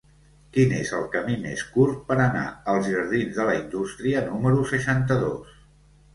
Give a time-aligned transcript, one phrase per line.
[0.53, 5.55] Quin és el camí més curt per anar als jardins de la Indústria número seixanta-dos?